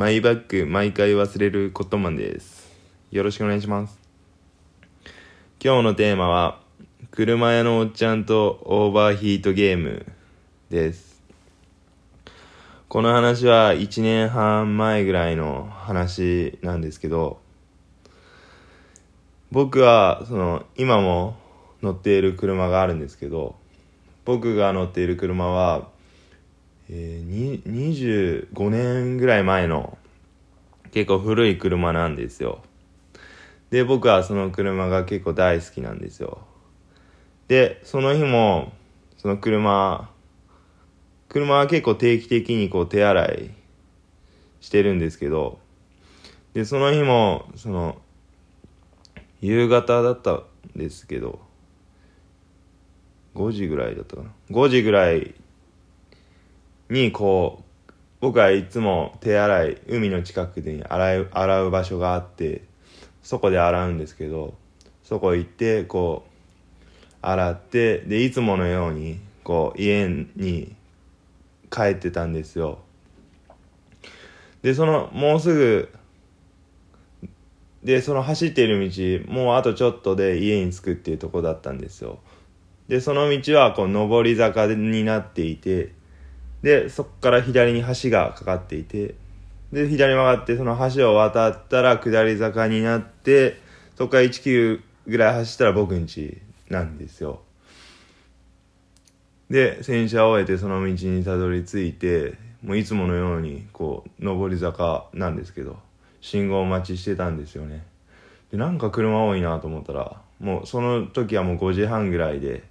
[0.00, 2.74] マイバッグ毎回忘れることマンです。
[3.10, 3.98] よろしくお願いします。
[5.62, 6.58] 今日のテーマは、
[7.10, 10.06] 車屋のおっちゃんとオーバーヒートゲーム
[10.70, 11.20] です。
[12.88, 17.38] この話は1年半前ぐらいの話なんですけど、
[19.50, 21.36] 僕は、その、今も
[21.82, 23.54] 乗っている車があるんですけど、
[24.24, 25.90] 僕が乗っている車は、
[26.92, 29.96] えー、25年ぐらい前の
[30.90, 32.62] 結構古い車なんですよ。
[33.70, 36.40] で僕はその車が結構大好きなんですよ。
[37.46, 38.72] でその日も
[39.18, 40.10] その車
[41.28, 43.50] 車は結構定期的にこう手洗い
[44.60, 45.60] してるんですけど
[46.54, 47.98] でその日もその
[49.40, 51.38] 夕方だったんですけど
[53.36, 54.30] 5時ぐらいだったかな。
[54.50, 55.36] 5時ぐらい
[56.90, 62.62] にこう僕はいつも手洗い海の近くで洗う洗う場所があって
[63.22, 64.54] そこで洗うんですけど
[65.02, 66.30] そこ行ってこう
[67.22, 70.74] 洗ってでいつものようにこう家に
[71.70, 72.78] 帰ってたんですよ。
[74.62, 75.88] でそのもうすぐ
[77.82, 82.18] でその走っている道もうあとちょっとで家に着くっていうとこだったんですよ。
[82.88, 85.92] でその道はこう上り坂になっていて
[86.62, 89.14] でそこから左に橋がかかっていて
[89.72, 93.60] で左曲がってその橋を渡ったら下り坂になって
[93.96, 96.38] そこから1キロぐらい走ったら僕ん家
[96.68, 97.40] なんですよ。
[99.48, 105.78] で洗車を終えてその道にたどり着いてもういつものようにこう上り坂なんですけど
[106.20, 107.84] 信号待ちしてたんですよね。
[108.52, 112.64] でなんか車多いなと思ったらもうその時はもう5時半ぐらいで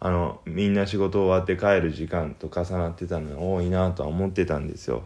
[0.00, 5.02] あのみんな仕事終わって帰る時間と重なってたの多いなとは思ってたんですよ。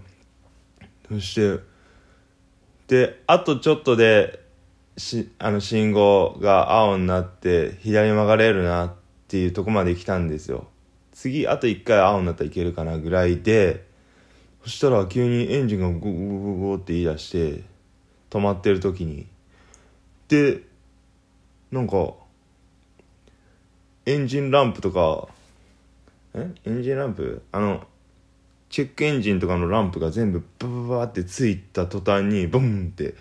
[1.09, 1.63] そして
[2.89, 4.41] であとちょっとで
[4.97, 8.93] しあの信号が青になって左曲がれるなっ
[9.29, 10.67] ていうとこまで来たんですよ。
[11.13, 13.87] 次あと1回青になったらいけるかなぐらいで
[14.65, 17.65] そしたら急にエンジンがゴゴゴゴゴって言い出して
[18.31, 19.27] 止まってる時に。
[20.29, 20.63] で
[21.71, 22.15] なんか
[24.09, 25.29] エンジンランプとか
[26.35, 26.51] え？
[26.65, 27.43] エンジンランプ？
[27.53, 27.87] あの
[28.71, 33.15] チェックエンジンとかのランプが全部バババってついた途端にボンって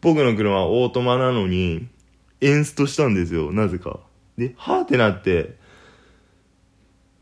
[0.00, 1.86] 僕の車オートマなのに
[2.40, 4.00] エンストしたんですよなぜか
[4.36, 5.56] ではーってなって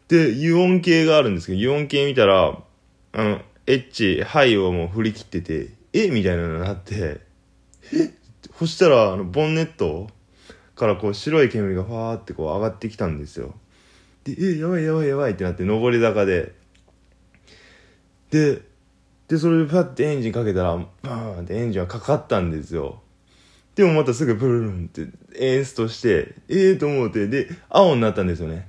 [0.09, 2.59] で油温計があるんですけど油温計見たら
[3.12, 7.21] あのエッチハイをもう振り切っててえみたいなのになって
[7.92, 8.15] え
[8.59, 10.09] そしたらあのボンネット
[10.77, 13.55] からこう白い煙がファーってこう上がってきたんですよ。
[14.25, 16.55] でえやばいやばいやばいってなって上り坂で。
[18.31, 18.62] で
[19.29, 23.01] でそれでパッてエンジンかけたらバーンってエンジンはかかったんですよ。
[23.75, 28.69] でもまたすぐブルルンってエンストしてええー、と思ってで青になったんですよね。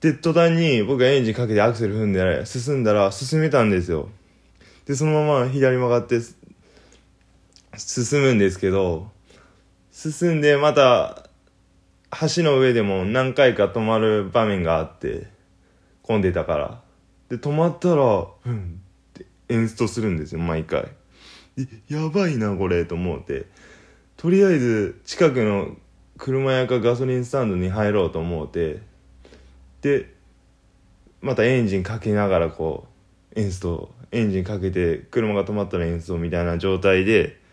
[0.00, 4.08] で途端に僕がエンジンかけてアクセル踏んで進んだら進めたんですよ。
[4.84, 6.20] でそのまま左曲がって
[7.76, 9.10] 進むんですけど
[9.96, 11.30] 進んでまた
[12.36, 15.26] 橋の上でも何回か止まる場面があって
[16.02, 16.80] 混んでたから。
[17.30, 18.82] で止まったらうん。
[19.08, 20.88] ってエンストするんですよ毎回。
[21.88, 23.46] やばいなこれと思って。
[24.18, 25.74] とりあえず近くの
[26.18, 28.82] 車屋かガソリンスタンドに入ろうと思って。
[29.80, 30.12] で
[31.22, 32.86] またエンジンかけながらこ
[33.34, 37.45] うエンストエンジンかけて車が止まったらエンストみたいな状態で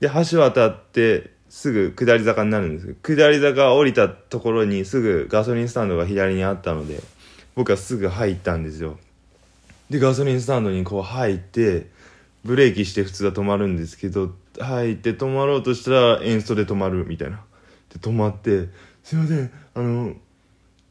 [0.00, 7.00] で橋渡ってすぐ下り坂になるんですけど下り坂降りたところにすぐガソリンスタンドが左にあったので
[7.54, 8.98] 僕はすぐ入ったんですよ。
[9.90, 11.88] でガソリンスタンドにこう入って
[12.44, 17.42] ブレーキして普通は止まるんですけど入って止まろうとしたらエンストで止まるみたいな。
[17.92, 18.68] で止まって
[19.02, 20.14] 「すいませんあの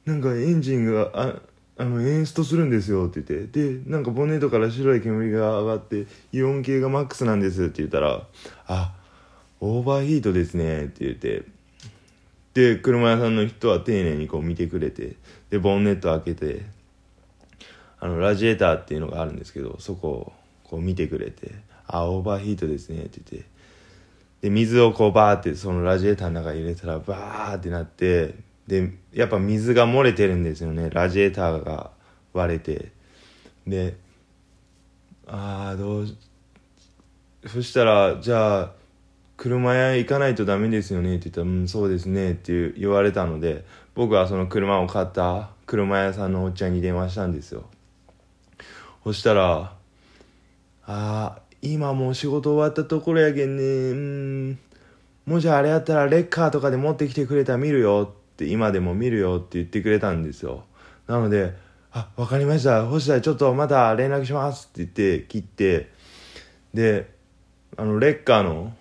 [0.05, 1.35] なんかエンジンがあ
[1.77, 8.27] あのエンストするんですよ」って言ってでなんかボンネットから白い煙が上がって「イオン系がマックスなんです」って言ったら
[8.67, 8.93] 「あ
[9.59, 11.43] オーバーヒートですね」って言って。
[12.53, 15.15] で車屋さんの人は丁寧にこう見てくれて。
[15.49, 16.77] でボンネット開けて。
[17.99, 20.33] あのラジエーターっていうのがあるんですけどそこを
[20.63, 21.51] こう見てくれて
[21.87, 23.49] 「あオーバーヒートですね」って言って。
[24.41, 28.35] で水をこうバーってそのラジエーターの中に入れたらバーってなって。
[28.67, 30.89] でやっぱ水が漏れてるんですよね。
[30.91, 31.89] ラジエーターが
[32.33, 32.91] 割れて。
[33.65, 33.95] で
[35.25, 36.07] ああどう
[37.47, 38.71] そしたらじゃあ
[39.37, 41.17] 車屋行かないとダメですよね。
[41.17, 43.63] って言ったら「うんそうですね」って言われたので
[43.95, 47.65] 僕はその車を買った車屋さんのおっちゃんに電話したんですよ。
[49.03, 49.73] そしたら
[50.85, 53.63] 「ああ今もう仕事終わったところやけんね。
[53.63, 54.59] うん
[55.25, 58.13] もしあれやったらレッカーとかで持ってきてくれたら見るよ。
[58.33, 60.63] って今でも見るよって言ってくれたんですよ。
[61.07, 61.53] なので
[61.91, 62.85] あわかりました。
[62.85, 65.91] 星田ちょっとまた連絡しますって言って切って
[66.73, 67.11] で
[67.75, 68.73] あのレッカーの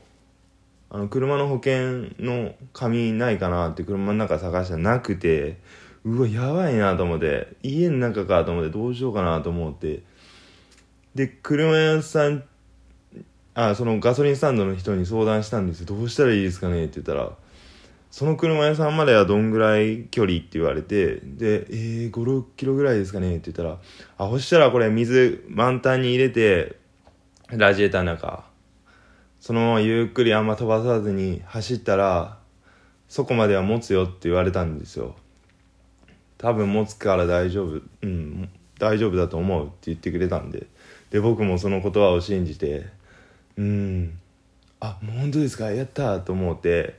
[0.91, 5.59] あの車の保険の紙ないかなって車の中探したらなくて
[6.05, 10.03] うわやばいなと思って家の中かと思ってどうしようかなと思って。
[11.17, 12.45] で車屋さん
[13.55, 17.33] あそのガソリンスタンドの人に相談したんですどうしたらいいですかねって言ったら
[18.11, 23.79] その車屋さんまではどんぐらい距離って言われてでえー、56キロぐらいですかねって言ったら
[24.19, 26.77] あそしたらこれ水満タンに入れて
[27.49, 28.45] ラジエーターの中
[29.47, 32.37] そのままゆっくりあんま飛ばさずに走ったら
[33.07, 35.15] そこまでは持つよって言われたんですよ。
[36.37, 38.49] 多分持つから大丈夫うん
[38.81, 40.67] 大丈夫だと思うって言ってくれたんで。
[41.11, 42.87] で僕もその言葉を信じて
[43.57, 44.19] うん
[44.81, 45.71] あもう本当ですか？
[45.71, 46.99] やったと思って。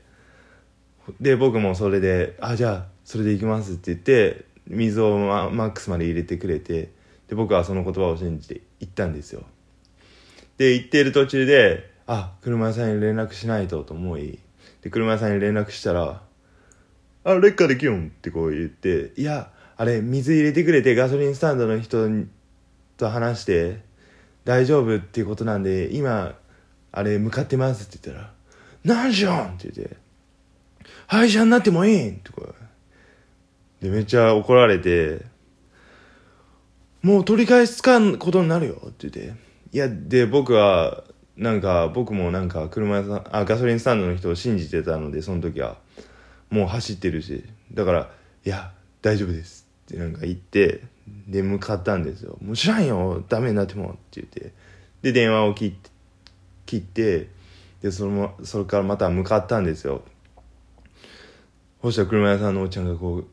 [1.20, 6.92] で僕もそれで「あじゃあそれで行きます」って言って水をママックスまで入れてくれて
[7.28, 9.44] で僕はその言葉を信じて行ったんですよ。
[10.58, 14.40] で行っている途中であ車屋さんに連絡しないとと思い
[14.82, 16.22] で車屋さんに連絡したら
[17.26, 22.08] 「あレッカーできよん」ってこう言って「いやあれ水入れてくれてガソリンスタンドの人
[22.96, 23.82] と話して
[24.46, 26.36] 大丈夫っていうことなんで今
[26.94, 28.32] あれ向かってます」って言ったら
[28.86, 29.98] 「何じゃん!」って言って
[31.08, 32.54] 「廃車になってもいいん!」とか
[33.82, 35.22] でめっちゃ怒られて
[37.04, 39.34] 「もう取り返しつかんことになるよ」って言って
[39.74, 41.04] いやで僕は
[41.38, 45.78] なんか僕もなんか車屋さんあガソリンスタンドの人を信じてたのでその時は。
[46.50, 47.44] もう走ってるし。
[47.74, 48.10] だから
[48.46, 50.82] 「いや大丈夫です」ってなんか言って
[51.28, 54.54] で向かったんですよ「もう知らんよダメになっても」って言って。
[55.02, 55.90] で電話を切って
[56.66, 57.30] 切って
[57.82, 60.04] でそのそれからまた向かったんですよ。
[61.82, 63.26] そしたら車屋さんのおっちゃんがこう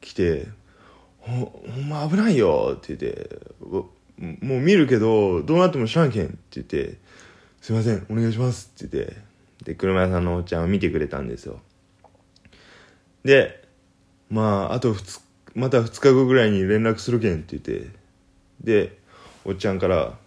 [0.00, 0.48] 来て
[1.18, 3.40] 「ほほんま危ないよ」って言って
[4.44, 6.98] 「もう見るけどどうなっても知らんけん」って言って
[7.62, 9.16] 「すいませんお願いします」って言って。
[9.62, 11.60] で車屋さんのおっちゃんは見てくれたんですよ。
[13.24, 13.64] で
[14.28, 15.20] まああと2
[15.54, 17.90] また2日後ぐらいに連絡するけんって言って。
[18.60, 18.98] で
[19.44, 20.18] おっちゃんから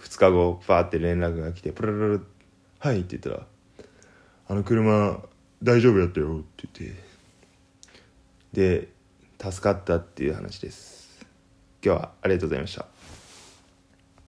[0.00, 2.26] 2日後バーって連絡が来てプルルル
[2.80, 3.46] はいって言ったら
[4.48, 5.22] 「あの車
[5.62, 7.10] 大丈夫やったよ」って言って。
[8.52, 8.88] で
[9.38, 11.24] 助かったっていう話です。
[11.84, 12.86] 今日はありがとうございました。